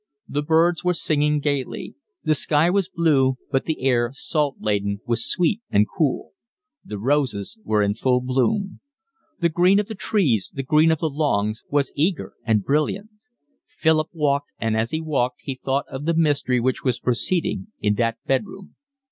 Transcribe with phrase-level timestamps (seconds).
[0.27, 1.93] The birds were singing gaily.
[2.23, 6.31] The sky was blue, but the air, salt laden, was sweet and cool.
[6.83, 8.79] The roses were in full bloom.
[9.41, 13.11] The green of the trees, the green of the lawns, was eager and brilliant.
[13.67, 17.93] Philip walked, and as he walked he thought of the mystery which was proceeding in
[17.97, 18.73] that bedroom.